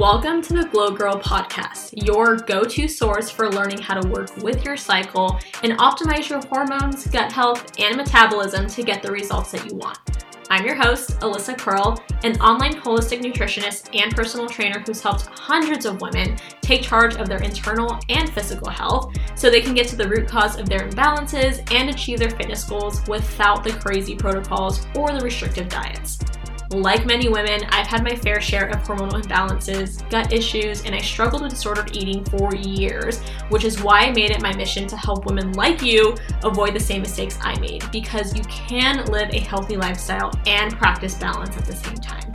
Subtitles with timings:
[0.00, 4.34] Welcome to the Glow Girl podcast, your go to source for learning how to work
[4.38, 9.52] with your cycle and optimize your hormones, gut health, and metabolism to get the results
[9.52, 9.98] that you want.
[10.48, 15.84] I'm your host, Alyssa Curl, an online holistic nutritionist and personal trainer who's helped hundreds
[15.84, 19.96] of women take charge of their internal and physical health so they can get to
[19.96, 24.86] the root cause of their imbalances and achieve their fitness goals without the crazy protocols
[24.96, 26.18] or the restrictive diets.
[26.72, 31.00] Like many women, I've had my fair share of hormonal imbalances, gut issues, and I
[31.00, 34.96] struggled with disordered eating for years, which is why I made it my mission to
[34.96, 39.40] help women like you avoid the same mistakes I made because you can live a
[39.40, 42.32] healthy lifestyle and practice balance at the same time.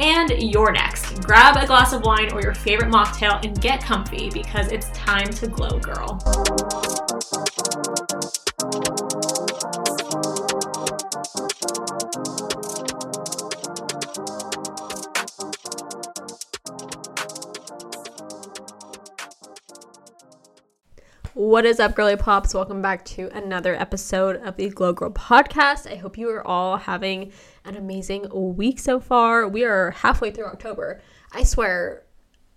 [0.00, 1.22] And you're next.
[1.22, 5.28] Grab a glass of wine or your favorite mocktail and get comfy because it's time
[5.30, 6.18] to glow, girl.
[21.38, 22.52] What is up, girly pops?
[22.52, 25.88] Welcome back to another episode of the Glow Girl podcast.
[25.88, 27.30] I hope you are all having
[27.64, 29.46] an amazing week so far.
[29.46, 31.00] We are halfway through October.
[31.30, 32.02] I swear,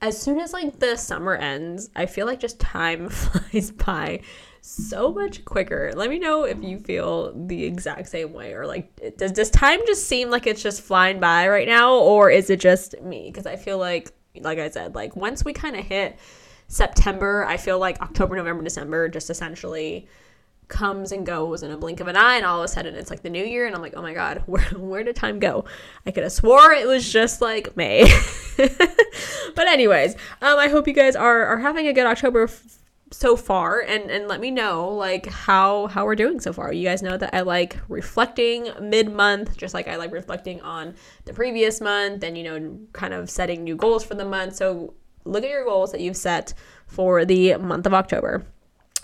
[0.02, 4.22] as soon as like the summer ends, I feel like just time flies by
[4.62, 5.92] so much quicker.
[5.96, 9.82] Let me know if you feel the exact same way or like does does time
[9.86, 13.30] just seem like it's just flying by right now or is it just me?
[13.32, 16.18] Because I feel like like I said, like once we kind of hit
[16.72, 20.08] September, I feel like October, November, December just essentially
[20.70, 23.10] comes and goes in a blink of an eye and all of a sudden it's
[23.10, 25.66] like the new year and I'm like, "Oh my god, where where did time go?"
[26.06, 28.10] I could have swore it was just like May.
[28.58, 32.80] but anyways, um I hope you guys are are having a good October f-
[33.12, 36.88] so far and and let me know like how how we're doing so far you
[36.88, 41.82] guys know that i like reflecting mid-month just like i like reflecting on the previous
[41.82, 44.94] month and you know kind of setting new goals for the month so
[45.26, 46.54] look at your goals that you've set
[46.88, 48.46] for the month of October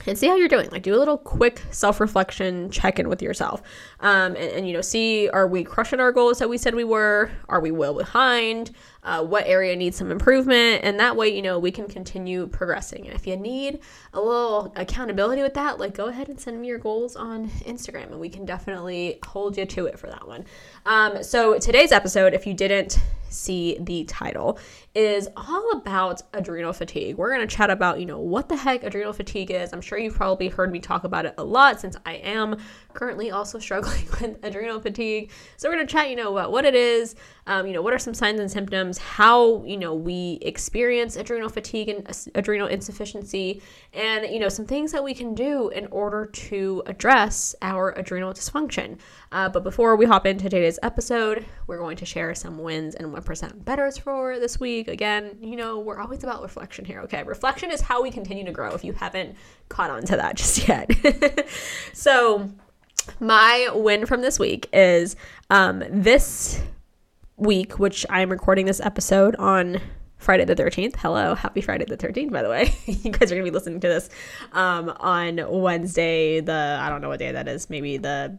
[0.06, 0.70] and see how you're doing.
[0.70, 3.62] Like, do a little quick self reflection check in with yourself.
[4.00, 6.84] Um, and, and, you know, see are we crushing our goals that we said we
[6.84, 7.32] were?
[7.50, 8.72] Are we well behind?
[9.08, 10.82] Uh, what area needs some improvement?
[10.84, 13.08] And that way, you know, we can continue progressing.
[13.08, 13.80] And if you need
[14.14, 18.12] a little accountability with that, like, go ahead and send me your goals on Instagram
[18.12, 20.44] and we can definitely hold you to it for that one.
[20.86, 24.60] Um, so, today's episode, if you didn't see the title,
[24.96, 27.18] is all about adrenal fatigue.
[27.18, 29.74] We're going to chat about, you know, what the heck adrenal fatigue is.
[29.74, 32.58] I'm sure you've probably heard me talk about it a lot since I am
[32.94, 35.32] currently also struggling with adrenal fatigue.
[35.58, 37.94] So we're going to chat, you know, about what it is, um, you know, what
[37.94, 43.62] are some signs and symptoms, how, you know, we experience adrenal fatigue and adrenal insufficiency,
[43.94, 48.34] and, you know, some things that we can do in order to address our adrenal
[48.34, 48.98] dysfunction.
[49.32, 53.14] Uh, but before we hop into today's episode, we're going to share some wins and
[53.14, 54.88] 1% betters for this week.
[54.88, 57.24] Again, you know, we're always about reflection here, okay?
[57.24, 59.36] Reflection is how we continue to grow if you haven't
[59.70, 60.90] caught on to that just yet.
[61.94, 62.50] so,
[63.20, 65.16] my win from this week is
[65.50, 66.62] um, this
[67.38, 69.80] week, which I'm recording this episode on
[70.18, 70.96] Friday the 13th.
[70.96, 72.74] Hello, happy Friday the 13th, by the way.
[72.86, 74.10] you guys are going to be listening to this
[74.54, 78.38] um, on Wednesday, the, I don't know what day that is, maybe the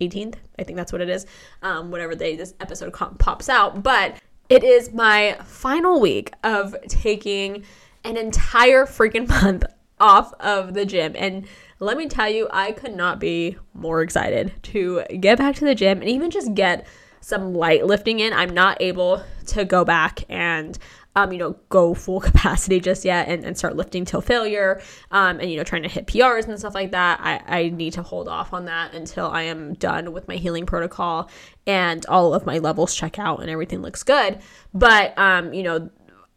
[0.00, 0.36] 18th.
[0.56, 1.26] I think that's what it is.
[1.62, 3.82] Um, whatever day this episode pops out.
[3.82, 4.16] But
[4.48, 7.64] it is my final week of taking
[8.04, 9.64] an entire freaking month
[10.00, 11.14] off of the gym.
[11.16, 11.46] And
[11.80, 15.74] let me tell you, I could not be more excited to get back to the
[15.74, 16.86] gym and even just get
[17.22, 18.34] some light lifting in.
[18.34, 20.78] I'm not able to go back and
[21.14, 25.40] um, you know, go full capacity just yet and, and start lifting till failure, um,
[25.40, 27.20] and, you know, trying to hit PRs and stuff like that.
[27.22, 30.66] I, I need to hold off on that until I am done with my healing
[30.66, 31.30] protocol
[31.66, 34.38] and all of my levels check out and everything looks good.
[34.72, 35.90] But, um, you know,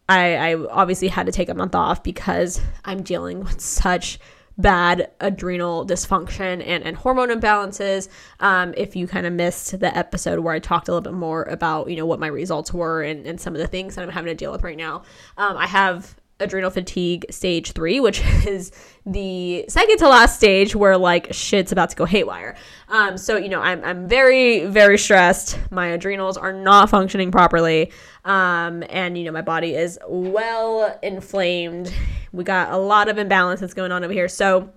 [0.08, 4.20] I, I obviously had to take a month off because I'm dealing with such
[4.58, 8.08] bad adrenal dysfunction and, and hormone imbalances.
[8.40, 11.44] Um, if you kind of missed the episode where I talked a little bit more
[11.44, 14.10] about, you know, what my results were and, and some of the things that I'm
[14.10, 15.04] having to deal with right now,
[15.38, 18.72] um, I have adrenal fatigue stage three, which is
[19.06, 22.56] the second to last stage where like shit's about to go haywire.
[22.90, 25.58] Um, so you know, I'm I'm very very stressed.
[25.72, 27.92] My adrenals are not functioning properly,
[28.26, 31.94] um, and you know my body is well inflamed.
[32.36, 34.28] We got a lot of imbalance that's going on over here.
[34.28, 34.70] So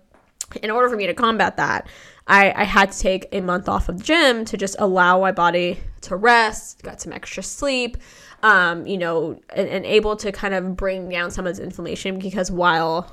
[0.62, 1.88] in order for me to combat that,
[2.26, 5.32] I, I had to take a month off of the gym to just allow my
[5.32, 7.96] body to rest, got some extra sleep
[8.42, 12.18] um, you know, and, and able to kind of bring down some of this inflammation
[12.18, 13.12] because while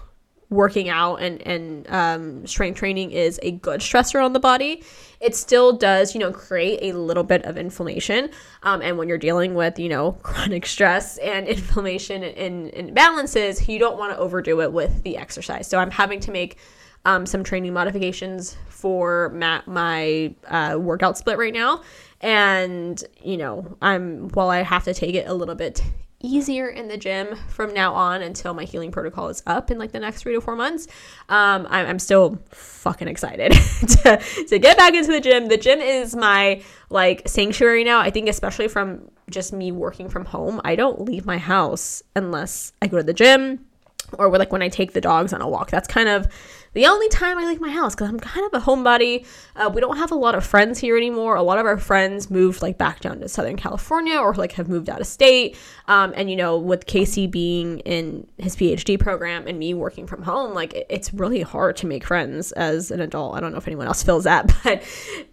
[0.50, 4.84] working out and and um, strength training is a good stressor on the body,
[5.20, 8.30] it still does you know create a little bit of inflammation.
[8.64, 13.68] Um, and when you're dealing with you know chronic stress and inflammation and, and imbalances,
[13.68, 15.68] you don't want to overdo it with the exercise.
[15.68, 16.58] So I'm having to make
[17.06, 21.82] um, some training modifications for my, my uh, workout split right now.
[22.22, 25.82] And, you know, I'm, while I have to take it a little bit
[26.26, 29.92] easier in the gym from now on until my healing protocol is up in like
[29.92, 30.88] the next three to four months.
[31.30, 33.52] Um, I'm, I'm still fucking excited
[34.04, 35.48] to, to get back into the gym.
[35.48, 38.00] The gym is my like sanctuary now.
[38.00, 42.74] I think, especially from just me working from home, I don't leave my house unless
[42.82, 43.66] I go to the gym
[44.14, 45.72] or like when I take the dogs on a walk.
[45.72, 46.28] That's kind of
[46.76, 49.26] the only time I leave my house because I'm kind of a homebody.
[49.56, 51.38] Uh, we don't have a lot of friends here anymore.
[51.38, 54.68] A lot of our friends moved like back down to Southern California or like have
[54.68, 55.58] moved out of state.
[55.88, 60.22] Um, and you know, with Casey being in his PhD program and me working from
[60.24, 63.36] home, like it, it's really hard to make friends as an adult.
[63.36, 64.84] I don't know if anyone else feels that, but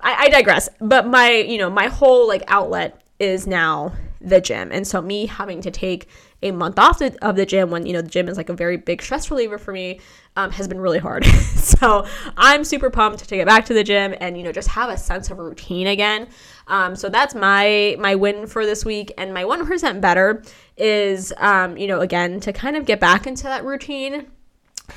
[0.01, 0.69] I, I digress.
[0.81, 3.93] But my, you know, my whole like outlet is now
[4.23, 4.71] the gym.
[4.73, 6.09] And so me having to take
[6.43, 8.55] a month off the, of the gym when you know the gym is like a
[8.55, 10.01] very big stress reliever for me
[10.37, 11.25] um, has been really hard.
[11.63, 14.91] So i'm super pumped to get back to the gym and you know just have
[14.91, 16.29] a sense of routine again.
[16.67, 19.13] Um, so that's my my win for this week.
[19.17, 20.43] And my 1% better
[20.77, 24.27] is um, you know again to kind of get back into that routine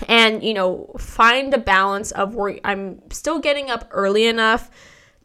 [0.07, 4.69] and you know find a balance of where i'm still getting up early enough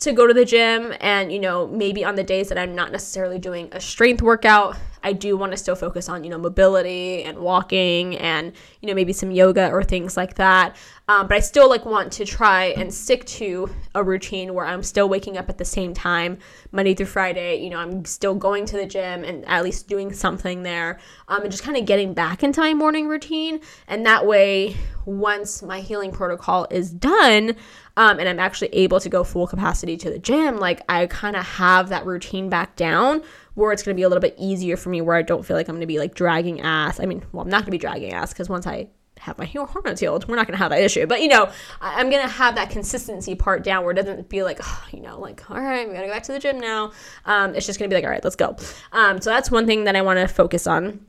[0.01, 2.91] to go to the gym and you know maybe on the days that i'm not
[2.91, 7.23] necessarily doing a strength workout I do want to still focus on, you know, mobility
[7.23, 10.77] and walking and, you know, maybe some yoga or things like that.
[11.09, 14.83] Um, but I still like want to try and stick to a routine where I'm
[14.83, 16.39] still waking up at the same time,
[16.71, 17.57] Monday through Friday.
[17.57, 21.43] You know, I'm still going to the gym and at least doing something there um,
[21.43, 23.61] and just kind of getting back into my morning routine.
[23.89, 27.57] And that way, once my healing protocol is done,
[27.97, 31.35] um, and I'm actually able to go full capacity to the gym, like I kind
[31.35, 33.23] of have that routine back down
[33.55, 35.57] where it's going to be a little bit easier for me where I don't feel
[35.57, 37.01] like I'm going to be like dragging ass.
[37.01, 38.89] I mean, well, I'm not going to be dragging ass because once I
[39.21, 41.07] have my hormones healed, we're not going to have that issue.
[41.07, 41.51] But, you know,
[41.81, 45.01] I'm going to have that consistency part down where it doesn't feel like, oh, you
[45.01, 46.93] know, like, all right, we got to go back to the gym now.
[47.27, 48.57] Um, it's just going to be like, all right, let's go.
[48.93, 51.05] Um, so that's one thing that I want to focus on.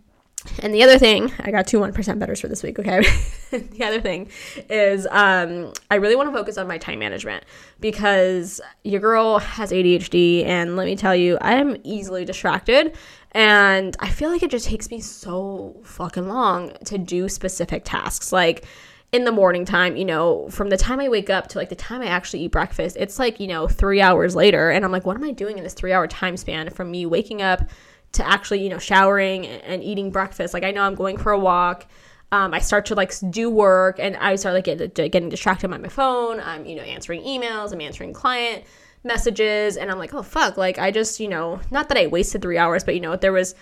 [0.60, 3.02] And the other thing, I got two 1% betters for this week, okay?
[3.52, 4.30] the other thing
[4.70, 7.46] is um, I really want to focus on my time management
[7.80, 12.96] because your girl has ADHD, and let me tell you, I am easily distracted.
[13.34, 18.32] And I feel like it just takes me so fucking long to do specific tasks.
[18.32, 18.66] Like,
[19.12, 21.76] in the morning time, you know, from the time I wake up to like the
[21.76, 24.70] time I actually eat breakfast, it's like, you know, three hours later.
[24.70, 27.06] And I'm like, what am I doing in this three hour time span from me
[27.06, 27.70] waking up
[28.14, 30.54] to actually, you know, showering and eating breakfast.
[30.54, 31.88] Like I know I'm going for a walk.
[32.32, 35.78] Um, I start to like do work and I start like get, getting distracted by
[35.78, 36.40] my phone.
[36.40, 38.64] I'm, you know, answering emails, I'm answering client
[39.04, 42.42] messages, and I'm like, oh fuck, like I just, you know, not that I wasted
[42.42, 43.56] three hours, but you know, there was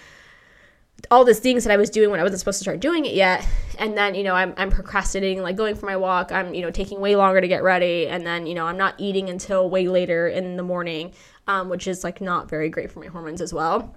[1.10, 3.14] all these things that I was doing when I wasn't supposed to start doing it
[3.14, 3.48] yet.
[3.80, 6.32] And then, you know, I'm, I'm procrastinating, like going for my walk.
[6.32, 8.08] I'm, you know, taking way longer to get ready.
[8.08, 11.14] And then, you know, I'm not eating until way later in the morning,
[11.48, 13.96] um, which is like not very great for my hormones as well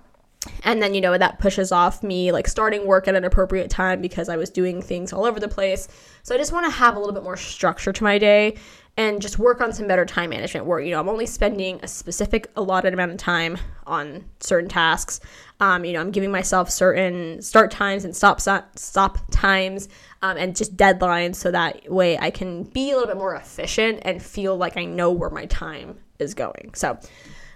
[0.65, 4.01] and then you know that pushes off me like starting work at an appropriate time
[4.01, 5.89] because i was doing things all over the place.
[6.23, 8.57] So i just want to have a little bit more structure to my day
[8.97, 11.89] and just work on some better time management where you know i'm only spending a
[11.89, 15.21] specific allotted amount of time on certain tasks.
[15.61, 19.89] Um, you know i'm giving myself certain start times and stop stop times
[20.23, 24.01] um, and just deadlines so that way i can be a little bit more efficient
[24.03, 26.71] and feel like i know where my time is going.
[26.75, 26.99] So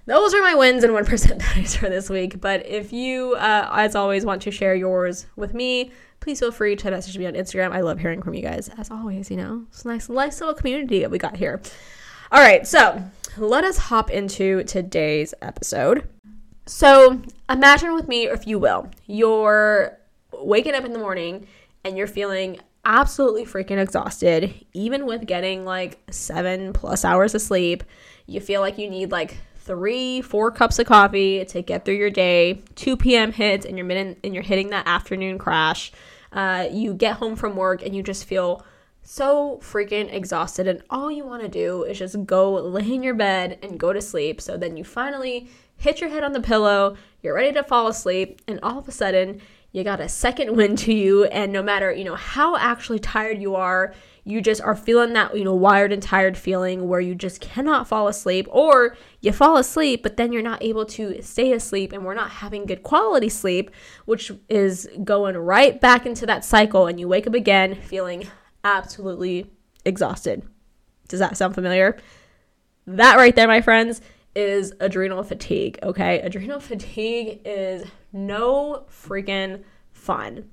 [0.07, 2.41] those are my wins and 1% betters for this week.
[2.41, 6.77] But if you, uh, as always, want to share yours with me, please feel free
[6.77, 7.73] to message me on Instagram.
[7.73, 9.65] I love hearing from you guys, as always, you know.
[9.69, 11.61] It's a nice, nice little community that we got here.
[12.33, 13.03] All right, so
[13.37, 16.09] let us hop into today's episode.
[16.67, 19.99] So imagine with me, if you will, you're
[20.33, 21.47] waking up in the morning
[21.85, 27.85] and you're feeling absolutely freaking exhausted, even with getting like seven plus hours of sleep.
[28.27, 29.37] You feel like you need like
[29.67, 32.63] three, four cups of coffee to get through your day.
[32.77, 33.33] 2 p.m.
[33.33, 35.93] hits and you're mid- and you're hitting that afternoon crash.
[36.33, 38.65] Uh, you get home from work and you just feel
[39.03, 43.15] so freaking exhausted, and all you want to do is just go lay in your
[43.15, 44.41] bed and go to sleep.
[44.41, 48.41] So then you finally hit your head on the pillow, you're ready to fall asleep,
[48.49, 51.93] and all of a sudden you got a second wind to you, and no matter
[51.93, 53.95] you know how actually tired you are,
[54.29, 57.87] you just are feeling that, you know, wired and tired feeling where you just cannot
[57.87, 62.05] fall asleep, or you fall asleep, but then you're not able to stay asleep and
[62.05, 63.71] we're not having good quality sleep,
[64.05, 66.89] which is going right back into that cycle.
[66.89, 68.27] And you wake up again feeling
[68.65, 69.49] absolutely
[69.85, 70.43] exhausted.
[71.07, 71.97] Does that sound familiar?
[72.89, 74.01] That right there, my friends,
[74.35, 75.79] is adrenal fatigue.
[75.85, 76.19] Okay.
[76.19, 80.51] Adrenal fatigue is no freaking fun.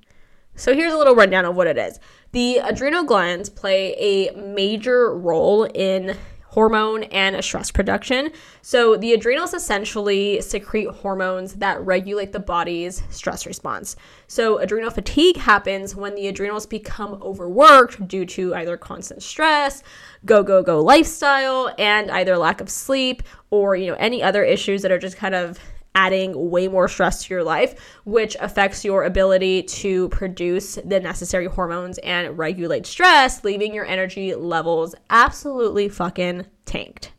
[0.56, 2.00] So here's a little rundown of what it is.
[2.32, 6.18] The adrenal glands play a major role in
[6.54, 8.32] hormone and stress production.
[8.62, 13.96] So, the adrenals essentially secrete hormones that regulate the body's stress response.
[14.28, 19.82] So, adrenal fatigue happens when the adrenals become overworked due to either constant stress,
[20.26, 24.84] go, go, go lifestyle, and either lack of sleep or, you know, any other issues
[24.84, 25.60] that are just kind of
[25.96, 31.46] adding way more stress to your life, which affects your ability to produce the necessary
[31.46, 37.12] hormones and regulate stress, leaving your energy levels absolutely fucking tanked.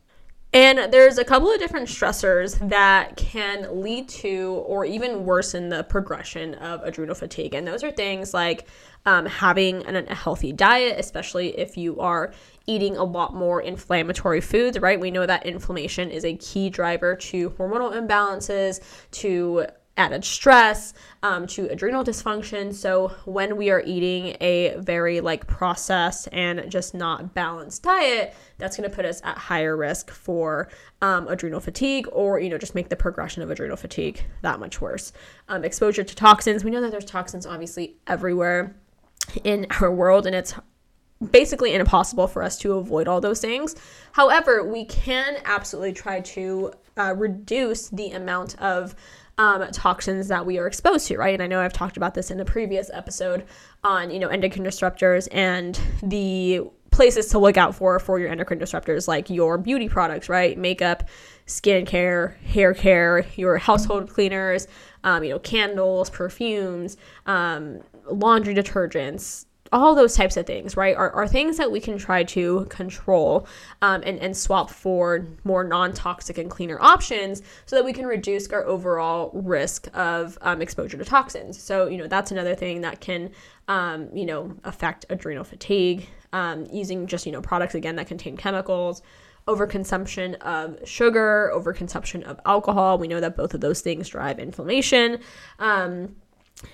[0.55, 5.83] And there's a couple of different stressors that can lead to or even worsen the
[5.83, 7.53] progression of adrenal fatigue.
[7.53, 8.65] And those are things like
[9.05, 12.31] um, having an, a healthy diet, especially if you are
[12.67, 14.99] eating a lot more inflammatory foods, right?
[14.99, 18.81] We know that inflammation is a key driver to hormonal imbalances,
[19.11, 19.67] to
[19.97, 20.93] added stress,
[21.23, 22.73] um, to adrenal dysfunction.
[22.73, 28.77] So when we are eating a very like processed and just not balanced diet, that's
[28.77, 30.69] going to put us at higher risk for
[31.01, 34.81] um, adrenal fatigue or you know just make the progression of adrenal fatigue that much
[34.81, 35.13] worse.
[35.47, 36.63] Um, exposure to toxins.
[36.63, 38.75] We know that there's toxins obviously everywhere
[39.43, 40.53] in our world, and it's
[41.31, 43.75] basically impossible for us to avoid all those things.
[44.11, 48.95] However, we can absolutely try to uh, reduce the amount of
[49.37, 51.33] um, toxins that we are exposed to, right?
[51.33, 53.45] And I know I've talked about this in a previous episode
[53.83, 58.59] on, you know, endocrine disruptors and the places to look out for for your endocrine
[58.59, 60.57] disruptors, like your beauty products, right?
[60.57, 61.03] Makeup,
[61.47, 64.67] skincare, hair care, your household cleaners,
[65.03, 66.95] um, you know, candles, perfumes,
[67.25, 71.97] um, laundry detergents, all those types of things, right, are, are things that we can
[71.97, 73.45] try to control
[73.81, 78.05] um, and, and swap for more non toxic and cleaner options so that we can
[78.05, 81.61] reduce our overall risk of um, exposure to toxins.
[81.61, 83.31] So, you know, that's another thing that can,
[83.67, 88.37] um, you know, affect adrenal fatigue um, using just, you know, products again that contain
[88.37, 89.01] chemicals
[89.47, 92.97] overconsumption of sugar, overconsumption of alcohol.
[92.97, 95.19] We know that both of those things drive inflammation.
[95.59, 96.15] Um,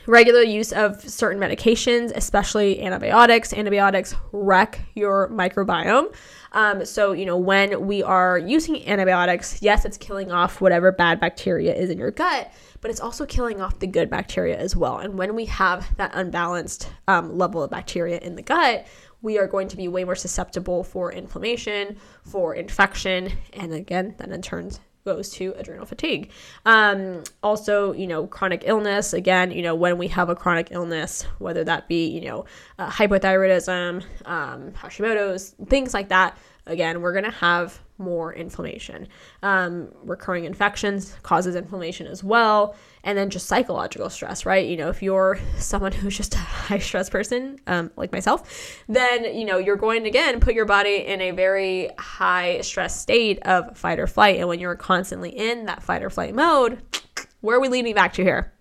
[0.07, 3.53] regular use of certain medications, especially antibiotics.
[3.53, 6.13] Antibiotics wreck your microbiome.
[6.53, 11.19] Um, so, you know, when we are using antibiotics, yes, it's killing off whatever bad
[11.19, 14.97] bacteria is in your gut, but it's also killing off the good bacteria as well.
[14.97, 18.85] And when we have that unbalanced um, level of bacteria in the gut,
[19.21, 24.29] we are going to be way more susceptible for inflammation, for infection, and again, that
[24.29, 24.71] in turn
[25.03, 26.31] goes to adrenal fatigue.
[26.65, 29.13] Um, also, you know, chronic illness.
[29.13, 32.45] Again, you know, when we have a chronic illness, whether that be, you know,
[32.77, 39.07] uh, hypothyroidism, um, Hashimoto's, things like that, again, we're going to have more inflammation.
[39.43, 42.75] Um, recurring infections causes inflammation as well.
[43.03, 44.67] And then just psychological stress, right?
[44.67, 49.35] You know, if you're someone who's just a high stress person, um, like myself, then,
[49.35, 53.39] you know, you're going to, again, put your body in a very high stress state
[53.43, 54.39] of fight or flight.
[54.39, 56.81] And when you're constantly in that fight or flight mode,
[57.41, 58.53] where are we leading back to here?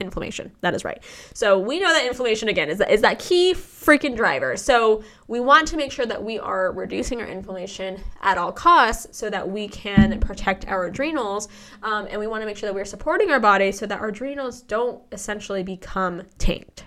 [0.00, 0.52] Inflammation.
[0.60, 1.02] That is right.
[1.34, 4.56] So we know that inflammation again is that is that key freaking driver.
[4.56, 9.16] So we want to make sure that we are reducing our inflammation at all costs
[9.16, 11.48] so that we can protect our adrenals,
[11.82, 14.08] um, and we want to make sure that we're supporting our body so that our
[14.08, 16.84] adrenals don't essentially become tanked.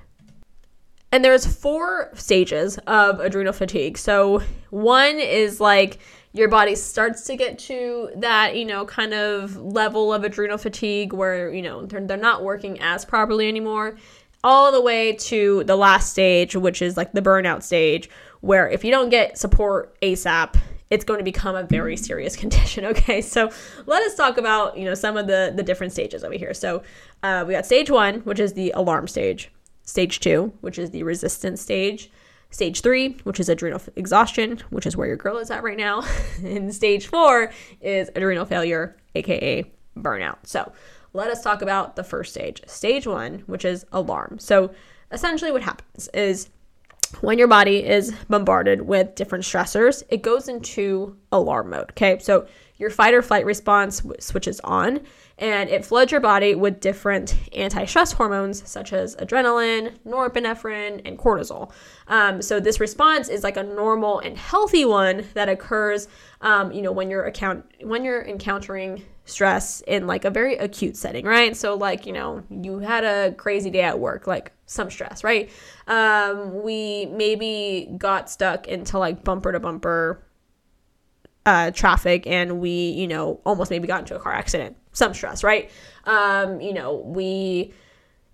[1.11, 3.97] And there's four stages of adrenal fatigue.
[3.97, 5.99] So one is like
[6.33, 11.13] your body starts to get to that, you know, kind of level of adrenal fatigue
[11.13, 13.97] where, you know, they're, they're not working as properly anymore,
[14.43, 18.09] all the way to the last stage, which is like the burnout stage,
[18.39, 20.55] where if you don't get support ASAP,
[20.89, 22.85] it's going to become a very serious condition.
[22.85, 23.49] Okay, so
[23.85, 26.53] let us talk about you know some of the the different stages over here.
[26.53, 26.83] So
[27.23, 29.51] uh, we got stage one, which is the alarm stage.
[29.83, 32.11] Stage two, which is the resistance stage.
[32.51, 36.03] Stage three, which is adrenal exhaustion, which is where your girl is at right now.
[36.43, 40.37] and stage four is adrenal failure, aka burnout.
[40.43, 40.71] So
[41.13, 42.61] let us talk about the first stage.
[42.67, 44.37] Stage one, which is alarm.
[44.39, 44.71] So
[45.11, 46.49] essentially, what happens is
[47.19, 51.91] when your body is bombarded with different stressors, it goes into alarm mode.
[51.91, 55.01] Okay, so your fight or flight response switches on
[55.37, 61.17] and it floods your body with different anti stress hormones such as adrenaline, norepinephrine, and
[61.17, 61.71] cortisol.
[62.07, 66.07] Um, so, this response is like a normal and healthy one that occurs.
[66.41, 70.97] Um, you know, when you're account when you're encountering stress in like a very acute
[70.97, 71.55] setting, right?
[71.55, 75.49] So, like, you know, you had a crazy day at work, like some stress, right?
[75.87, 80.23] Um, we maybe got stuck into like bumper to bumper
[81.45, 84.77] uh, traffic and we, you know, almost maybe got into a car accident.
[84.93, 85.71] Some stress, right?
[86.05, 87.73] Um, you know, we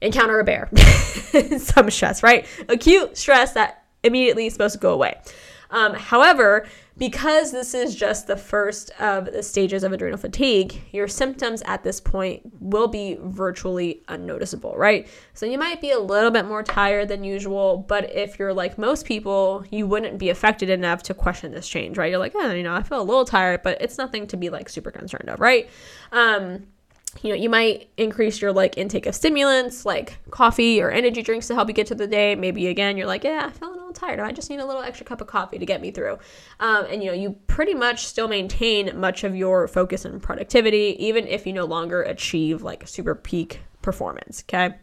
[0.02, 0.70] encounter a bear.
[1.58, 2.46] some stress, right?
[2.70, 5.20] Acute stress that immediately is supposed to go away.
[5.70, 6.66] Um, however,
[6.98, 11.84] because this is just the first of the stages of adrenal fatigue, your symptoms at
[11.84, 15.08] this point will be virtually unnoticeable, right?
[15.34, 18.78] So you might be a little bit more tired than usual, but if you're like
[18.78, 22.10] most people, you wouldn't be affected enough to question this change, right?
[22.10, 24.50] You're like, oh, you know, I feel a little tired, but it's nothing to be
[24.50, 25.70] like super concerned of, right?
[26.12, 26.68] Um,
[27.22, 31.48] you know, you might increase your like intake of stimulants like coffee or energy drinks
[31.48, 32.36] to help you get to the day.
[32.36, 34.20] Maybe again, you're like, yeah, I'm feeling a little tired.
[34.20, 36.20] I just need a little extra cup of coffee to get me through.
[36.60, 40.96] Um, and you know, you pretty much still maintain much of your focus and productivity,
[41.00, 44.44] even if you no longer achieve like super peak performance.
[44.48, 44.76] Okay.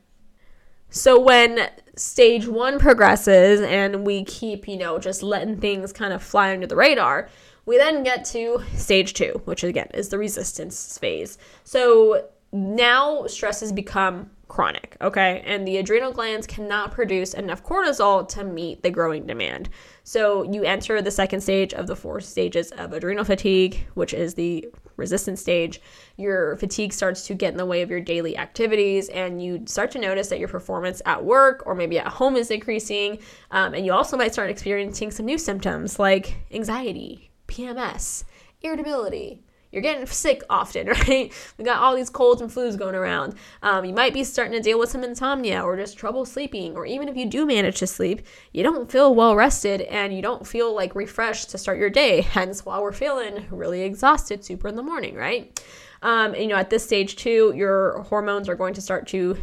[0.91, 6.23] So when stage one progresses and we keep, you know, just letting things kind of
[6.23, 7.29] fly under the radar,
[7.67, 11.39] we then get to stage two, which again is the resistance phase.
[11.65, 15.43] So now stress has become chronic, okay?
[15.45, 19.71] And the adrenal glands cannot produce enough cortisol to meet the growing demand.
[20.05, 24.35] So you enter the second stage of the four stages of adrenal fatigue, which is
[24.35, 25.81] the resistance stage.
[26.17, 29.91] Your fatigue starts to get in the way of your daily activities, and you start
[29.93, 33.19] to notice that your performance at work or maybe at home is increasing.
[33.51, 38.25] Um, and you also might start experiencing some new symptoms like anxiety, PMS,
[38.63, 39.43] irritability.
[39.75, 41.33] You're getting sick often, right?
[41.59, 43.35] We got all these colds and flus going around.
[43.61, 46.87] Um, you might be starting to deal with some insomnia or just trouble sleeping, or
[46.87, 48.23] even if you do manage to sleep,
[48.53, 52.21] you don't feel well rested and you don't feel like refreshed to start your day.
[52.23, 55.61] Hence, why we're feeling really exhausted super in the morning, right?
[56.03, 59.37] Um, and, you know, at this stage too, your hormones are going to start to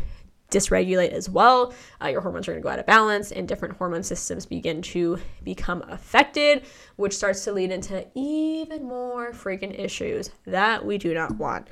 [0.52, 1.74] dysregulate as well.
[2.02, 4.82] Uh, your hormones are going to go out of balance, and different hormone systems begin
[4.82, 6.64] to become affected,
[6.98, 11.68] which starts to lead into even more freaking issues that we do not want.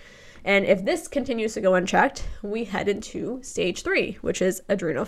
[0.46, 5.08] And if this continues to go unchecked, we head into stage three, which is adrenal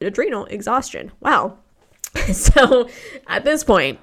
[0.00, 1.12] adrenal exhaustion.
[1.20, 1.58] Wow.
[2.32, 2.88] so
[3.26, 4.00] at this point,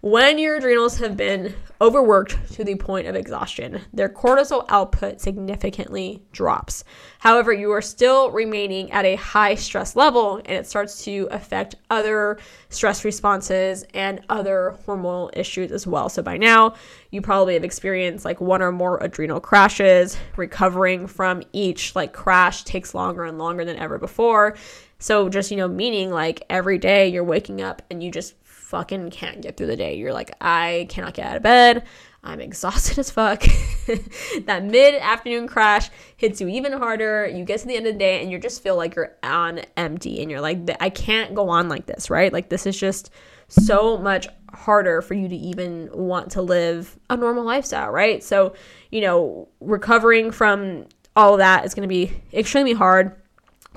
[0.00, 6.22] when your adrenals have been overworked to the point of exhaustion, their cortisol output significantly
[6.32, 6.84] drops.
[7.18, 11.74] However, you are still remaining at a high stress level and it starts to affect
[11.90, 12.38] other
[12.70, 16.08] stress responses and other hormonal issues as well.
[16.08, 16.74] So by now,
[17.10, 20.16] you probably have experienced like one or more adrenal crashes.
[20.36, 24.56] Recovering from each like crash takes longer and longer than ever before.
[24.98, 28.34] So just, you know, meaning like every day you're waking up and you just
[28.70, 29.96] fucking can't get through the day.
[29.96, 31.84] You're like, I cannot get out of bed.
[32.22, 33.42] I'm exhausted as fuck.
[34.44, 37.26] that mid afternoon crash hits you even harder.
[37.26, 39.62] You get to the end of the day and you just feel like you're on
[39.76, 42.32] empty and you're like, I can't go on like this, right?
[42.32, 43.10] Like, this is just
[43.48, 48.22] so much harder for you to even want to live a normal lifestyle, right?
[48.22, 48.54] So,
[48.92, 53.16] you know, recovering from all of that is going to be extremely hard.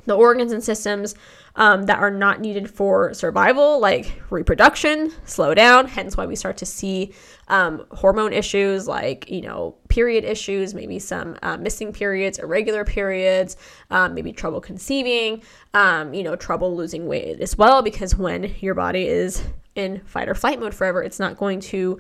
[0.06, 1.16] The organs and systems
[1.56, 5.88] um, that are not needed for survival, like reproduction, slow down.
[5.88, 7.14] Hence, why we start to see
[7.48, 13.58] um, hormone issues like, you know, period issues, maybe some uh, missing periods, irregular periods,
[13.92, 18.74] um, maybe trouble conceiving, um, you know, trouble losing weight as well, because when your
[18.74, 19.44] body is
[19.76, 22.00] in fight or flight mode forever, it's not going to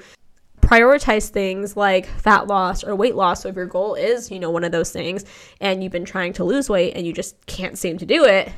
[0.61, 3.43] prioritize things like fat loss or weight loss.
[3.43, 5.25] So if your goal is, you know, one of those things
[5.59, 8.51] and you've been trying to lose weight and you just can't seem to do it,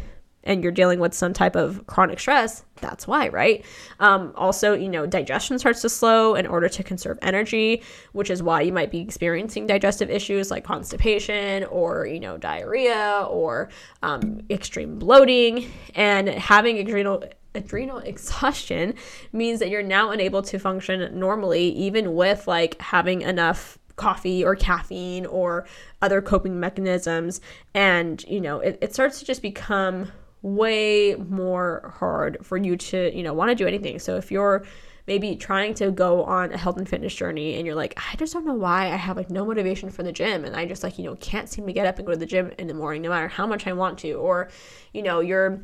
[0.45, 3.65] and you're dealing with some type of chronic stress, that's why, right?
[3.99, 7.81] Um, also, you know, digestion starts to slow in order to conserve energy,
[8.13, 13.25] which is why you might be experiencing digestive issues like constipation or, you know, diarrhea
[13.29, 13.69] or
[14.03, 15.71] um, extreme bloating.
[15.95, 17.23] And having adrenal
[17.55, 18.93] adrenal exhaustion
[19.31, 24.55] means that you're now unable to function normally, even with like having enough coffee or
[24.55, 25.65] caffeine or
[26.01, 27.41] other coping mechanisms.
[27.73, 30.11] And, you know, it, it starts to just become
[30.45, 33.97] way more hard for you to, you know, want to do anything.
[33.97, 34.63] So if you're
[35.07, 38.31] maybe trying to go on a health and fitness journey and you're like, I just
[38.31, 40.99] don't know why I have like no motivation for the gym and I just like,
[40.99, 43.01] you know, can't seem to get up and go to the gym in the morning
[43.01, 44.49] no matter how much I want to or,
[44.93, 45.63] you know, you're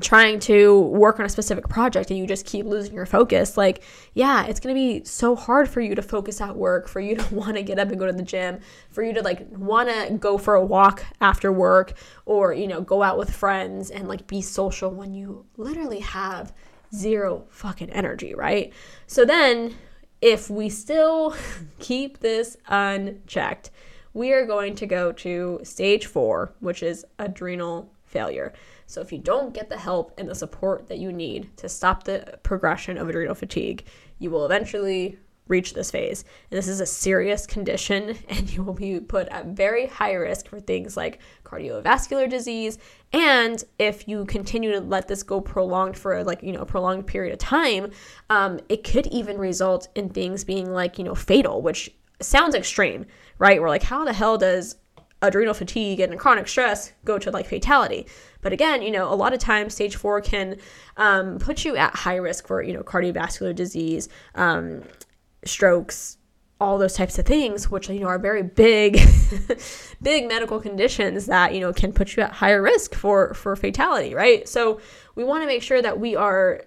[0.00, 3.82] trying to work on a specific project and you just keep losing your focus, like,
[4.14, 7.22] yeah, it's to be so hard for you to focus at work, for you to
[7.34, 8.58] want to get up and go to the gym,
[8.90, 12.80] for you to like want to go for a walk after work or, you know,
[12.80, 16.52] go out with friends and like be social when you literally have
[16.94, 18.72] zero fucking energy, right?
[19.06, 19.76] So then
[20.20, 21.34] if we still
[21.78, 23.70] keep this unchecked,
[24.14, 28.54] we are going to go to stage four, which is adrenal failure.
[28.86, 32.04] So if you don't get the help and the support that you need to stop
[32.04, 33.84] the progression of adrenal fatigue,
[34.18, 35.18] you will eventually
[35.48, 36.24] reach this phase.
[36.50, 40.48] And this is a serious condition, and you will be put at very high risk
[40.48, 42.78] for things like cardiovascular disease.
[43.12, 47.06] And if you continue to let this go prolonged for like, you know, a prolonged
[47.06, 47.90] period of time,
[48.30, 53.06] um, it could even result in things being like, you know, fatal, which sounds extreme,
[53.38, 53.60] right?
[53.60, 54.76] We're like, how the hell does
[55.22, 58.06] adrenal fatigue and chronic stress go to like fatality.
[58.42, 60.58] But again, you know, a lot of times stage four can
[60.96, 64.82] um, put you at high risk for, you know, cardiovascular disease, um,
[65.44, 66.18] strokes,
[66.60, 68.98] all those types of things, which, you know, are very big,
[70.02, 74.14] big medical conditions that, you know, can put you at higher risk for, for fatality,
[74.14, 74.48] right?
[74.48, 74.80] So
[75.14, 76.62] we want to make sure that we are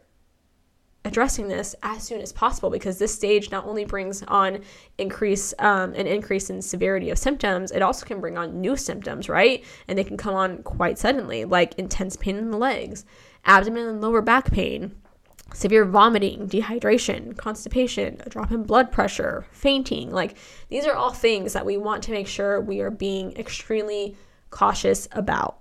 [1.05, 4.59] addressing this as soon as possible because this stage not only brings on
[4.97, 9.29] increase um, an increase in severity of symptoms it also can bring on new symptoms
[9.29, 9.63] right?
[9.87, 13.05] And they can come on quite suddenly like intense pain in the legs
[13.45, 14.93] abdomen and lower back pain
[15.53, 20.11] severe vomiting dehydration constipation a drop in blood pressure fainting.
[20.11, 20.37] Like
[20.69, 24.15] these are all things that we want to make sure we are being extremely
[24.49, 25.58] cautious about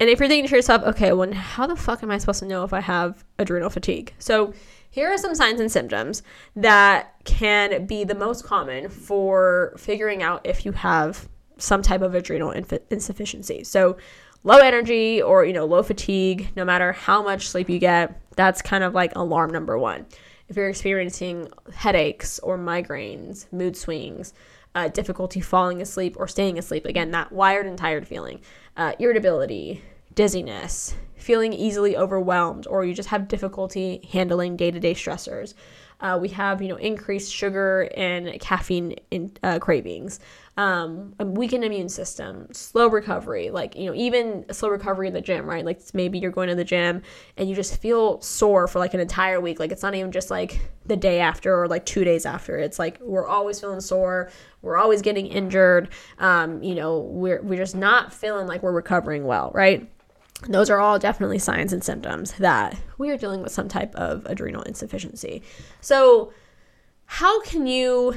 [0.00, 2.46] and if you're thinking to yourself, okay, well, how the fuck am I supposed to
[2.46, 4.14] know if I have adrenal fatigue?
[4.18, 4.54] So,
[4.92, 6.24] here are some signs and symptoms
[6.56, 12.14] that can be the most common for figuring out if you have some type of
[12.14, 13.62] adrenal inf- insufficiency.
[13.62, 13.98] So,
[14.42, 18.62] low energy or, you know, low fatigue, no matter how much sleep you get, that's
[18.62, 20.06] kind of like alarm number 1.
[20.48, 24.32] If you're experiencing headaches or migraines, mood swings,
[24.74, 28.40] uh, difficulty falling asleep or staying asleep, again, that wired and tired feeling,
[28.76, 29.82] uh, irritability,
[30.14, 35.54] dizziness, feeling easily overwhelmed, or you just have difficulty handling day to day stressors.
[36.00, 40.18] Uh, we have, you know, increased sugar and caffeine in, uh, cravings,
[40.60, 45.22] um, a weakened immune system, slow recovery, like, you know, even slow recovery in the
[45.22, 45.64] gym, right?
[45.64, 47.00] Like maybe you're going to the gym
[47.38, 49.58] and you just feel sore for like an entire week.
[49.58, 52.58] Like it's not even just like the day after or like two days after.
[52.58, 54.30] It's like we're always feeling sore.
[54.60, 55.88] We're always getting injured.
[56.18, 59.90] Um, you know, we're, we're just not feeling like we're recovering well, right?
[60.48, 64.24] those are all definitely signs and symptoms that we are dealing with some type of
[64.24, 65.42] adrenal insufficiency.
[65.82, 66.32] So,
[67.04, 68.14] how can you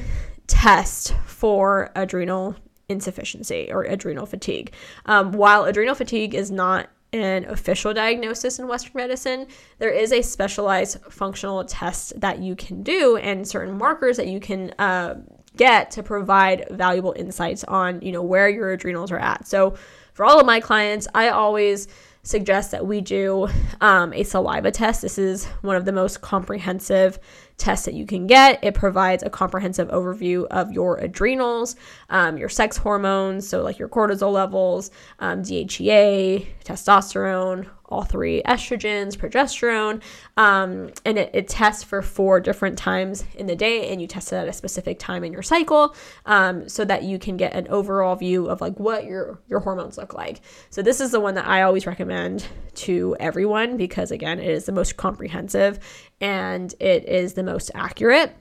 [0.47, 2.55] test for adrenal
[2.89, 4.73] insufficiency or adrenal fatigue?
[5.05, 10.21] Um, while adrenal fatigue is not an official diagnosis in Western medicine, there is a
[10.21, 15.15] specialized functional test that you can do and certain markers that you can uh,
[15.55, 19.47] get to provide valuable insights on, you know, where your adrenals are at.
[19.47, 19.75] So,
[20.13, 21.87] for all of my clients, I always
[22.23, 23.47] suggest that we do
[23.81, 25.01] um, a saliva test.
[25.01, 27.19] This is one of the most comprehensive
[27.57, 28.63] tests that you can get.
[28.63, 31.75] It provides a comprehensive overview of your adrenals,
[32.09, 39.15] um, your sex hormones, so like your cortisol levels, um, DHEA, testosterone, all three estrogens,
[39.15, 40.01] progesterone,
[40.37, 44.33] um, and it, it, tests for four different times in the day, and you test
[44.33, 47.67] it at a specific time in your cycle, um, so that you can get an
[47.67, 50.41] overall view of like what your your hormones look like.
[50.71, 54.65] So this is the one that I always recommend to everyone because again, it is
[54.65, 55.79] the most comprehensive
[56.19, 58.35] and it is the most accurate.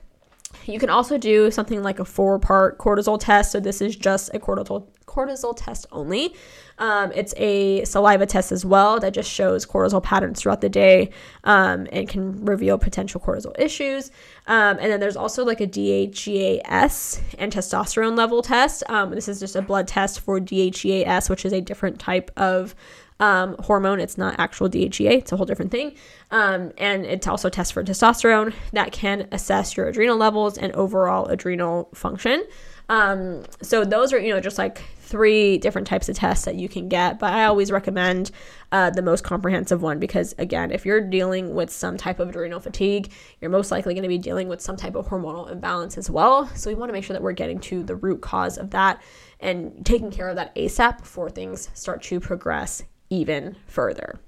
[0.65, 3.51] You can also do something like a four part cortisol test.
[3.51, 6.33] So, this is just a cortisol, cortisol test only.
[6.79, 11.11] Um, it's a saliva test as well that just shows cortisol patterns throughout the day
[11.43, 14.09] um, and can reveal potential cortisol issues.
[14.47, 18.83] Um, and then there's also like a DHEAS and testosterone level test.
[18.89, 22.75] Um, this is just a blood test for DHEAS, which is a different type of
[23.19, 23.99] um, hormone.
[23.99, 25.95] It's not actual DHEA, it's a whole different thing.
[26.31, 31.25] Um, and it's also tests for testosterone that can assess your adrenal levels and overall
[31.27, 32.43] adrenal function.
[32.89, 34.81] Um, so those are, you know, just like
[35.13, 38.31] three different types of tests that you can get, but I always recommend
[38.71, 42.59] uh, the most comprehensive one because, again, if you're dealing with some type of adrenal
[42.59, 46.09] fatigue, you're most likely going to be dealing with some type of hormonal imbalance as
[46.09, 46.47] well.
[46.55, 49.03] So we want to make sure that we're getting to the root cause of that
[49.39, 54.19] and taking care of that ASAP before things start to progress even further.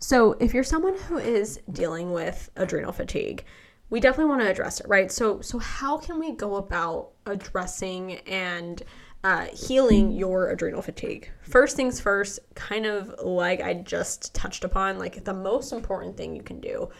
[0.00, 3.42] So, if you're someone who is dealing with adrenal fatigue,
[3.88, 5.10] we definitely want to address it, right?
[5.10, 8.82] So, so how can we go about addressing and
[9.26, 11.28] uh, healing your adrenal fatigue.
[11.40, 16.36] First things first, kind of like I just touched upon, like the most important thing
[16.36, 16.90] you can do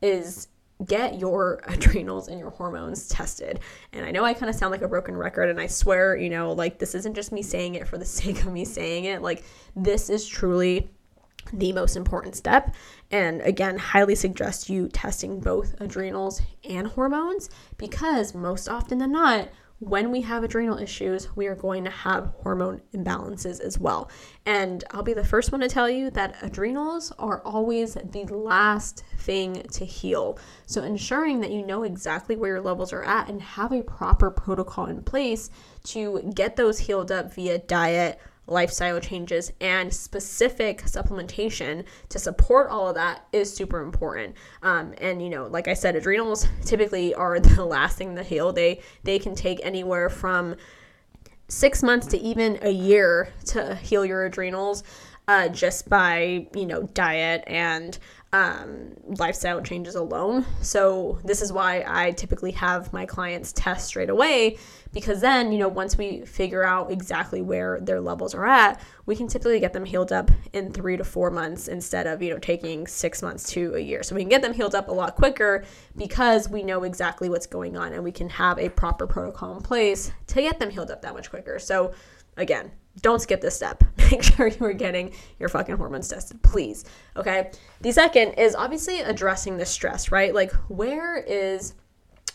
[0.00, 0.48] is
[0.86, 3.60] get your adrenals and your hormones tested.
[3.92, 6.30] And I know I kind of sound like a broken record, and I swear, you
[6.30, 9.20] know, like this isn't just me saying it for the sake of me saying it.
[9.20, 9.44] Like,
[9.76, 10.88] this is truly
[11.52, 12.74] the most important step.
[13.10, 19.50] And again, highly suggest you testing both adrenals and hormones because most often than not,
[19.80, 24.10] when we have adrenal issues, we are going to have hormone imbalances as well.
[24.46, 29.04] And I'll be the first one to tell you that adrenals are always the last
[29.18, 30.38] thing to heal.
[30.66, 34.30] So, ensuring that you know exactly where your levels are at and have a proper
[34.30, 35.50] protocol in place
[35.84, 42.88] to get those healed up via diet, lifestyle changes and specific supplementation to support all
[42.88, 44.36] of that is super important.
[44.62, 48.52] Um, and you know, like I said, adrenals typically are the last thing to heal.
[48.52, 50.56] They they can take anywhere from
[51.48, 54.82] six months to even a year to heal your adrenals.
[55.26, 57.98] Uh, just by you know diet and
[58.34, 60.44] um, lifestyle changes alone.
[60.60, 64.58] So, this is why I typically have my clients test straight away
[64.92, 69.14] because then, you know, once we figure out exactly where their levels are at, we
[69.14, 72.38] can typically get them healed up in three to four months instead of, you know,
[72.40, 74.02] taking six months to a year.
[74.02, 75.64] So, we can get them healed up a lot quicker
[75.96, 79.62] because we know exactly what's going on and we can have a proper protocol in
[79.62, 81.60] place to get them healed up that much quicker.
[81.60, 81.92] So,
[82.36, 83.82] again, don't skip this step.
[84.10, 86.84] Make sure you are getting your fucking hormones tested, please.
[87.16, 87.50] Okay.
[87.80, 90.34] The second is obviously addressing the stress, right?
[90.34, 91.74] Like, where is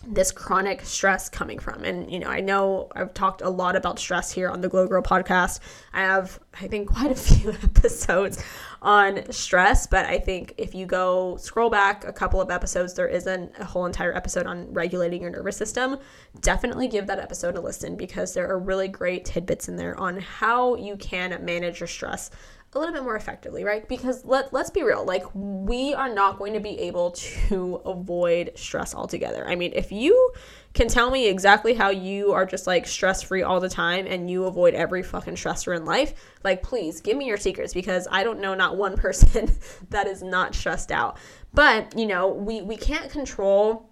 [0.06, 1.84] this chronic stress coming from?
[1.84, 4.88] And, you know, I know I've talked a lot about stress here on the Glow
[4.88, 5.60] Girl podcast.
[5.94, 8.44] I have, I think, quite a few episodes
[8.82, 13.08] on stress, but I think if you go scroll back a couple of episodes, there
[13.08, 15.98] isn't a whole entire episode on regulating your nervous system.
[16.42, 20.20] Definitely give that episode a listen because there are really great tidbits in there on
[20.20, 22.32] how you can manage your stress
[22.74, 23.88] a little bit more effectively, right?
[23.88, 27.12] Because let, let's be real, like we are not going to be able
[27.50, 29.48] to avoid stress altogether.
[29.48, 30.32] I mean, if you
[30.74, 34.30] can tell me exactly how you are just like stress free all the time and
[34.30, 38.24] you avoid every fucking stressor in life, like please give me your secrets because I
[38.24, 39.52] don't know not one person
[39.90, 41.18] that is not stressed out.
[41.52, 43.89] But, you know, we we can't control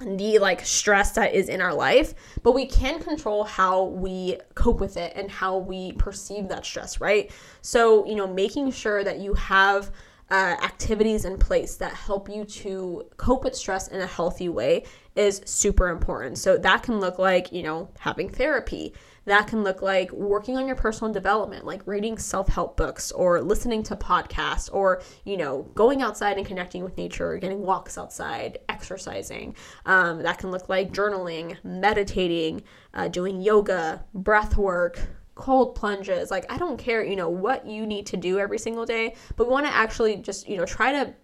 [0.00, 4.80] the like stress that is in our life, but we can control how we cope
[4.80, 7.30] with it and how we perceive that stress, right?
[7.62, 9.90] So, you know, making sure that you have
[10.30, 14.84] uh, activities in place that help you to cope with stress in a healthy way
[15.16, 16.38] is super important.
[16.38, 18.94] So that can look like, you know, having therapy.
[19.26, 23.40] That can look like working on your personal development, like reading self help books or
[23.40, 28.58] listening to podcasts or, you know, going outside and connecting with nature, getting walks outside,
[28.68, 29.54] exercising.
[29.86, 32.62] Um, that can look like journaling, meditating,
[32.94, 34.98] uh, doing yoga, breath work,
[35.34, 36.30] cold plunges.
[36.30, 39.46] Like, I don't care, you know, what you need to do every single day, but
[39.46, 41.14] we want to actually just, you know, try to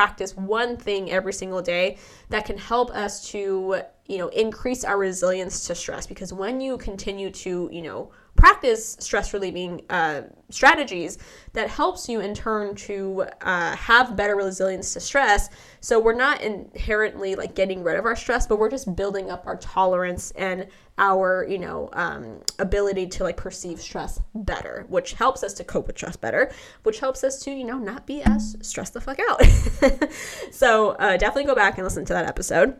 [0.00, 1.98] practice one thing every single day
[2.30, 6.06] that can help us to you know increase our resilience to stress.
[6.06, 11.18] Because when you continue to you know practice stress relieving uh, strategies
[11.52, 15.50] that helps you in turn to uh, have better resilience to stress.
[15.80, 19.46] So we're not inherently like getting rid of our stress but we're just building up
[19.46, 20.66] our tolerance and
[20.98, 25.86] our you know um, ability to like perceive stress better which helps us to cope
[25.86, 29.18] with stress better which helps us to you know not be as stressed the fuck
[29.28, 29.42] out.
[30.50, 32.76] So uh, definitely go back and listen to that episode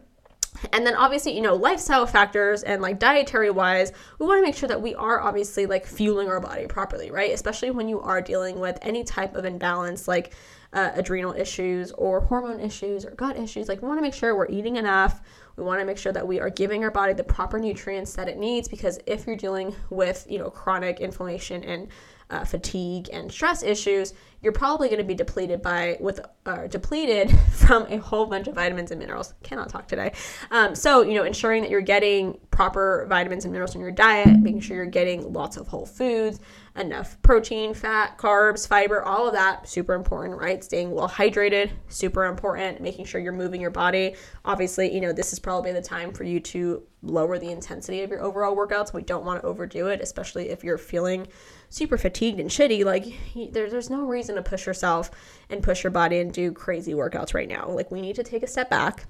[0.73, 4.57] and then obviously, you know, lifestyle factors and like dietary wise, we want to make
[4.57, 7.33] sure that we are obviously like fueling our body properly, right?
[7.33, 10.35] Especially when you are dealing with any type of imbalance like
[10.73, 13.69] uh, adrenal issues or hormone issues or gut issues.
[13.69, 15.21] Like, we want to make sure we're eating enough.
[15.57, 18.29] We want to make sure that we are giving our body the proper nutrients that
[18.29, 21.89] it needs because if you're dealing with, you know, chronic inflammation and
[22.31, 27.31] uh, fatigue and stress issues, you're probably going to be depleted by with uh, depleted
[27.53, 29.35] from a whole bunch of vitamins and minerals.
[29.43, 30.13] Cannot talk today.
[30.51, 34.39] Um, so you know, ensuring that you're getting proper vitamins and minerals in your diet,
[34.41, 36.41] making sure you're getting lots of whole foods,
[36.77, 40.65] enough protein, fat, carbs, fiber, all of that super important, right?
[40.65, 42.81] Staying well hydrated, super important.
[42.81, 44.15] Making sure you're moving your body.
[44.45, 48.11] Obviously, you know, this is probably the time for you to lower the intensity of
[48.11, 48.93] your overall workouts.
[48.93, 51.27] We don't want to overdo it, especially if you're feeling
[51.71, 52.85] super fatigued and shitty.
[52.85, 53.07] Like,
[53.53, 55.11] there, there's no reason to push yourself
[55.49, 57.69] and push your body and do crazy workouts right now.
[57.71, 59.07] Like, we need to take a step back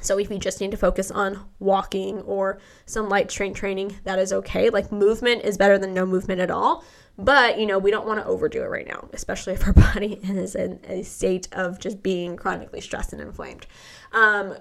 [0.00, 4.18] so if you just need to focus on walking or some light strength training, that
[4.18, 4.70] is okay.
[4.70, 6.84] Like movement is better than no movement at all.
[7.18, 10.20] But, you know, we don't want to overdo it right now, especially if our body
[10.22, 13.66] is in a state of just being chronically stressed and inflamed.
[14.12, 14.56] Um,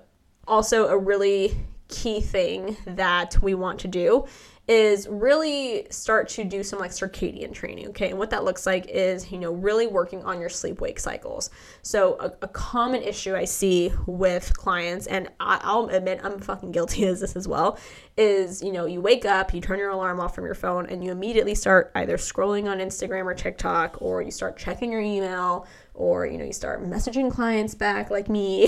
[0.47, 4.25] also, a really key thing that we want to do
[4.67, 7.89] is really start to do some like circadian training.
[7.89, 8.09] Okay.
[8.09, 11.51] And what that looks like is, you know, really working on your sleep wake cycles.
[11.83, 16.71] So, a, a common issue I see with clients, and I, I'll admit I'm fucking
[16.71, 17.77] guilty as this as well,
[18.17, 21.03] is, you know, you wake up, you turn your alarm off from your phone, and
[21.03, 25.67] you immediately start either scrolling on Instagram or TikTok, or you start checking your email
[25.93, 28.67] or you know you start messaging clients back like me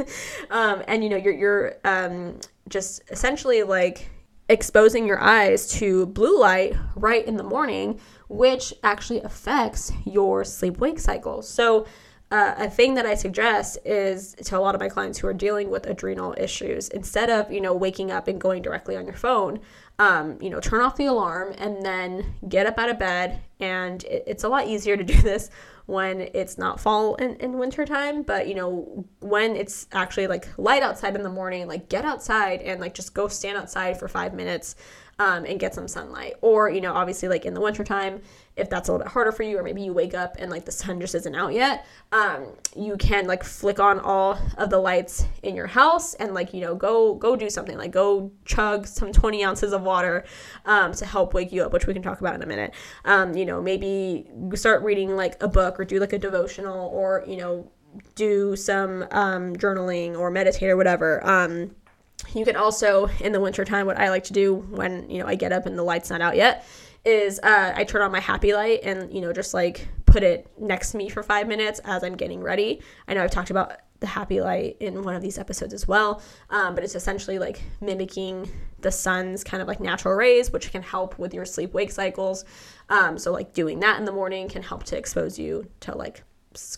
[0.50, 4.08] um, and you know you're, you're um, just essentially like
[4.48, 10.78] exposing your eyes to blue light right in the morning, which actually affects your sleep
[10.78, 11.42] wake cycle.
[11.42, 11.86] So,
[12.30, 15.34] uh, a thing that I suggest is to a lot of my clients who are
[15.34, 19.16] dealing with adrenal issues, instead of you know waking up and going directly on your
[19.16, 19.60] phone,
[19.98, 23.40] um, you know, turn off the alarm and then get up out of bed.
[23.60, 25.50] And it, it's a lot easier to do this
[25.86, 30.46] when it's not fall and, and winter time but you know when it's actually like
[30.58, 34.06] light outside in the morning like get outside and like just go stand outside for
[34.06, 34.76] five minutes
[35.18, 36.34] um, and get some sunlight.
[36.40, 38.20] Or, you know, obviously, like in the wintertime,
[38.56, 40.64] if that's a little bit harder for you, or maybe you wake up and like
[40.64, 44.78] the sun just isn't out yet, um, you can like flick on all of the
[44.78, 48.86] lights in your house and like, you know, go go do something like go chug
[48.86, 50.24] some 20 ounces of water
[50.64, 52.72] um, to help wake you up, which we can talk about in a minute.
[53.04, 57.36] Um, you maybe start reading like a book or do like a devotional or, you
[57.36, 57.70] know,
[58.14, 61.26] do some um, journaling or meditate or whatever.
[61.26, 61.74] Um,
[62.34, 65.34] you can also, in the wintertime, what I like to do when, you know, I
[65.34, 66.66] get up and the light's not out yet
[67.04, 70.50] is uh, I turn on my happy light and, you know, just like put it
[70.58, 72.82] next to me for five minutes as I'm getting ready.
[73.06, 76.22] I know I've talked about the happy light in one of these episodes as well,
[76.50, 80.82] um, but it's essentially like mimicking the sun's kind of like natural rays, which can
[80.82, 82.44] help with your sleep wake cycles.
[82.88, 86.22] Um, so, like, doing that in the morning can help to expose you to like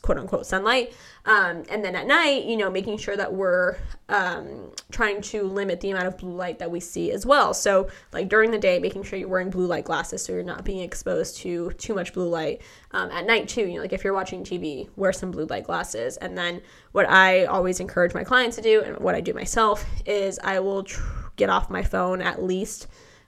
[0.02, 0.94] quote unquote sunlight.
[1.26, 3.76] Um, and then at night, you know, making sure that we're
[4.08, 7.52] um, trying to limit the amount of blue light that we see as well.
[7.52, 10.64] So, like during the day, making sure you're wearing blue light glasses so you're not
[10.64, 12.62] being exposed to too much blue light.
[12.92, 15.64] Um, at night, too, you know, like if you're watching TV, wear some blue light
[15.64, 16.16] glasses.
[16.16, 16.62] And then
[16.92, 20.60] what I always encourage my clients to do and what I do myself is I
[20.60, 21.02] will tr-
[21.36, 22.86] get off my phone at least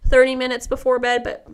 [0.08, 1.46] 30 minutes before bed, but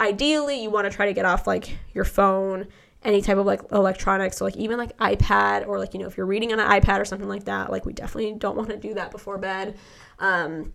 [0.00, 2.66] ideally, you want to try to get off like your phone
[3.02, 6.16] any type of like electronics so like even like ipad or like you know if
[6.16, 8.76] you're reading on an ipad or something like that like we definitely don't want to
[8.76, 9.76] do that before bed
[10.18, 10.72] um,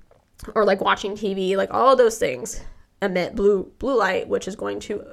[0.55, 2.61] or like watching tv like all those things
[3.01, 5.03] emit blue blue light which is going to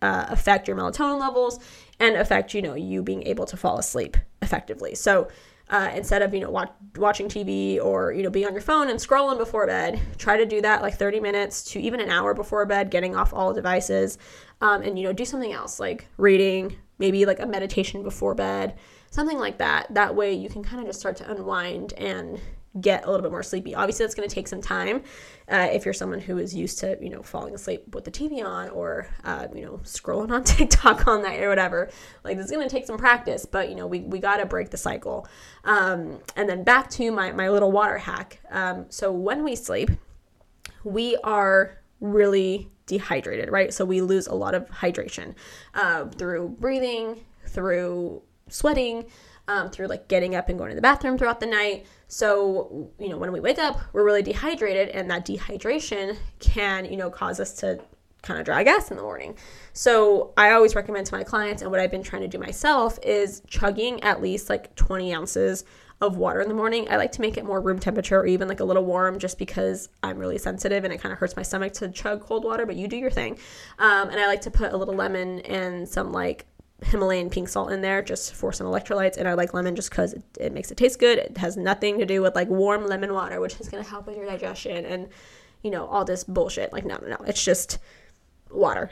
[0.00, 1.58] uh, affect your melatonin levels
[1.98, 4.94] and affect you know you being able to fall asleep effectively.
[4.94, 5.28] So
[5.70, 8.88] uh, instead of you know watch, watching TV or you know being on your phone
[8.88, 10.00] and scrolling before bed.
[10.18, 13.32] Try to do that like 30 minutes to even an hour before bed, getting off
[13.32, 14.18] all devices,
[14.60, 18.76] um, and you know do something else like reading, maybe like a meditation before bed,
[19.10, 19.92] something like that.
[19.94, 22.40] That way you can kind of just start to unwind and
[22.80, 23.74] get a little bit more sleepy.
[23.74, 25.02] Obviously, that's going to take some time.
[25.48, 28.44] Uh, if you're someone who is used to, you know, falling asleep with the TV
[28.44, 31.90] on or, uh, you know, scrolling on TikTok all night or whatever,
[32.24, 33.46] like it's going to take some practice.
[33.46, 35.26] But you know, we we got to break the cycle.
[35.64, 38.40] Um, and then back to my my little water hack.
[38.50, 39.90] Um, so when we sleep,
[40.82, 43.72] we are really dehydrated, right?
[43.72, 45.34] So we lose a lot of hydration
[45.74, 49.06] uh, through breathing, through sweating
[49.48, 51.86] um, through like getting up and going to the bathroom throughout the night.
[52.08, 56.96] So, you know, when we wake up, we're really dehydrated, and that dehydration can, you
[56.96, 57.80] know, cause us to
[58.22, 59.36] kind of dry gas in the morning.
[59.72, 62.98] So, I always recommend to my clients, and what I've been trying to do myself
[63.02, 65.64] is chugging at least like 20 ounces
[66.00, 66.86] of water in the morning.
[66.90, 69.38] I like to make it more room temperature or even like a little warm just
[69.38, 72.66] because I'm really sensitive and it kind of hurts my stomach to chug cold water,
[72.66, 73.38] but you do your thing.
[73.78, 76.46] Um, and I like to put a little lemon and some like
[76.82, 79.16] Himalayan pink salt in there just for some electrolytes.
[79.16, 81.18] And I like lemon just because it, it, makes it taste good.
[81.18, 84.06] It has nothing to do with like warm lemon water, which is going to help
[84.06, 85.08] with your digestion and,
[85.62, 86.72] you know, all this bullshit.
[86.72, 87.18] Like, no, no, no.
[87.26, 87.78] It's just
[88.54, 88.88] water.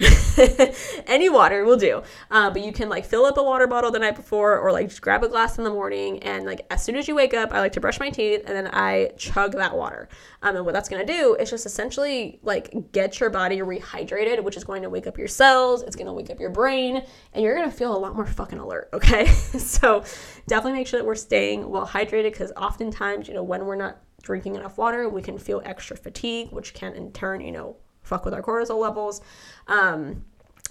[1.07, 2.03] Any water will do.
[2.31, 4.89] Uh, but you can like fill up a water bottle the night before or like
[4.89, 6.19] just grab a glass in the morning.
[6.21, 8.57] And like as soon as you wake up, I like to brush my teeth and
[8.57, 10.09] then I chug that water.
[10.43, 14.43] Um, and what that's going to do is just essentially like get your body rehydrated,
[14.43, 15.83] which is going to wake up your cells.
[15.83, 18.27] It's going to wake up your brain and you're going to feel a lot more
[18.27, 18.89] fucking alert.
[19.03, 19.27] Okay.
[19.27, 20.05] so
[20.47, 24.01] definitely make sure that we're staying well hydrated because oftentimes, you know, when we're not
[24.23, 28.25] drinking enough water, we can feel extra fatigue, which can in turn, you know, fuck
[28.25, 29.21] with our cortisol levels.
[29.67, 30.25] Um,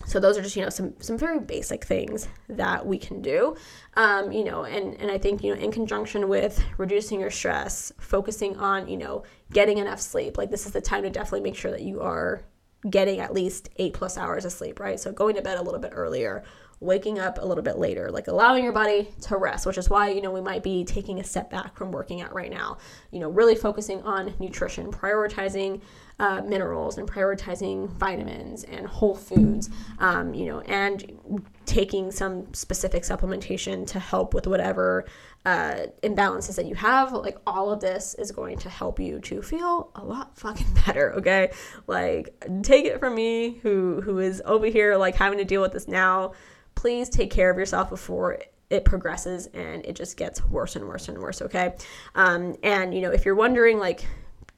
[0.05, 3.55] so those are just you know some some very basic things that we can do
[3.95, 7.91] um, you know and and i think you know in conjunction with reducing your stress
[7.99, 11.55] focusing on you know getting enough sleep like this is the time to definitely make
[11.55, 12.41] sure that you are
[12.89, 15.79] getting at least eight plus hours of sleep right so going to bed a little
[15.79, 16.43] bit earlier
[16.81, 20.09] waking up a little bit later, like allowing your body to rest, which is why,
[20.09, 22.79] you know, we might be taking a step back from working out right now.
[23.11, 25.81] You know, really focusing on nutrition, prioritizing
[26.21, 33.01] uh, minerals and prioritizing vitamins and whole foods, um, you know, and taking some specific
[33.01, 35.03] supplementation to help with whatever
[35.45, 39.41] uh, imbalances that you have, like all of this is going to help you to
[39.41, 41.11] feel a lot fucking better.
[41.13, 41.51] Okay,
[41.87, 45.71] like take it from me, who who is over here like having to deal with
[45.71, 46.33] this now.
[46.75, 48.37] Please take care of yourself before
[48.69, 51.41] it progresses and it just gets worse and worse and worse.
[51.41, 51.73] Okay,
[52.13, 54.05] um, and you know if you're wondering like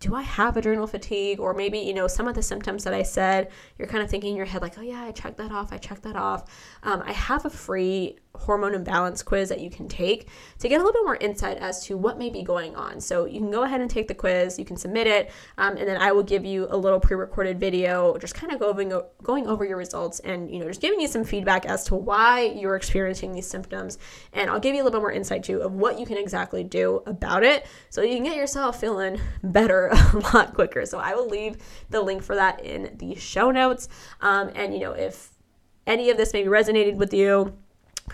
[0.04, 1.39] do I have adrenal fatigue?
[1.39, 4.32] Or maybe, you know, some of the symptoms that I said, you're kind of thinking
[4.32, 5.72] in your head, like, oh, yeah, I checked that off.
[5.72, 6.43] I checked that off.
[6.84, 10.27] Um, I have a free hormone imbalance quiz that you can take
[10.57, 12.99] to get a little bit more insight as to what may be going on.
[12.99, 15.88] So you can go ahead and take the quiz, you can submit it, um, and
[15.88, 19.63] then I will give you a little pre-recorded video, just kind of going going over
[19.63, 23.34] your results and you know just giving you some feedback as to why you're experiencing
[23.34, 23.99] these symptoms,
[24.34, 26.63] and I'll give you a little bit more insight too of what you can exactly
[26.63, 30.86] do about it, so you can get yourself feeling better a lot quicker.
[30.86, 31.57] So I will leave
[31.91, 33.89] the link for that in the show notes,
[34.21, 35.29] um, and you know if
[35.86, 37.57] any of this maybe resonated with you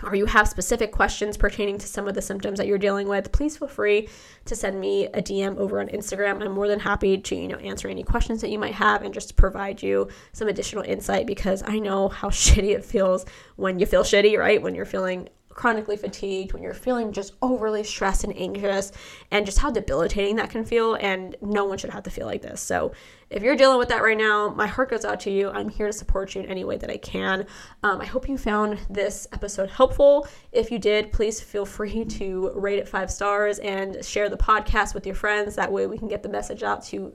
[0.02, 3.32] or you have specific questions pertaining to some of the symptoms that you're dealing with,
[3.32, 4.08] please feel free
[4.44, 6.42] to send me a DM over on Instagram.
[6.42, 9.12] I'm more than happy to, you know, answer any questions that you might have and
[9.12, 13.26] just provide you some additional insight because I know how shitty it feels
[13.56, 14.62] when you feel shitty, right?
[14.62, 18.92] When you're feeling chronically fatigued, when you're feeling just overly stressed and anxious,
[19.30, 20.94] and just how debilitating that can feel.
[20.94, 22.60] And no one should have to feel like this.
[22.62, 22.92] So,
[23.30, 25.50] if you're dealing with that right now, my heart goes out to you.
[25.50, 27.46] I'm here to support you in any way that I can.
[27.84, 30.26] Um, I hope you found this episode helpful.
[30.50, 34.94] If you did, please feel free to rate it five stars and share the podcast
[34.94, 35.54] with your friends.
[35.54, 37.12] That way, we can get the message out to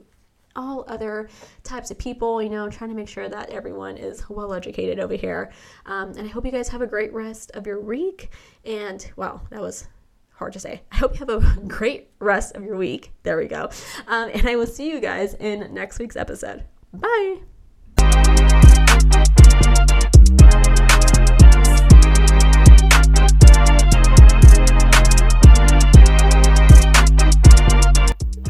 [0.56, 1.28] all other
[1.64, 5.14] types of people, you know, trying to make sure that everyone is well educated over
[5.14, 5.52] here.
[5.84, 8.30] Um, and I hope you guys have a great rest of your week.
[8.64, 9.86] And wow, that was
[10.36, 10.82] hard to say.
[10.92, 13.12] I hope you have a great rest of your week.
[13.22, 13.70] There we go.
[14.06, 16.64] Um, and I will see you guys in next week's episode.
[16.92, 17.38] Bye.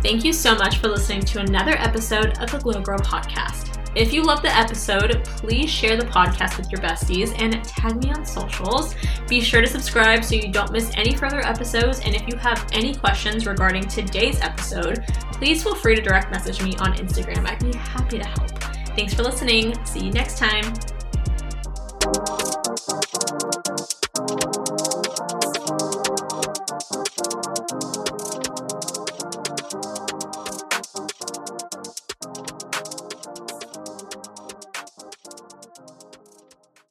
[0.02, 3.75] Thank you so much for listening to another episode of the Glow Girl podcast.
[3.96, 8.10] If you love the episode, please share the podcast with your besties and tag me
[8.10, 8.94] on socials.
[9.26, 12.00] Be sure to subscribe so you don't miss any further episodes.
[12.00, 16.62] And if you have any questions regarding today's episode, please feel free to direct message
[16.62, 17.48] me on Instagram.
[17.48, 18.50] I'd be happy to help.
[18.94, 19.82] Thanks for listening.
[19.86, 20.74] See you next time.